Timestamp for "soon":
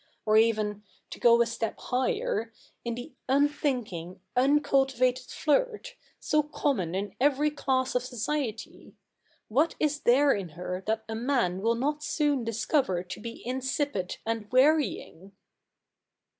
12.03-12.43